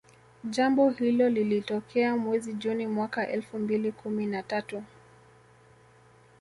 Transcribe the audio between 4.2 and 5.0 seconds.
na tatau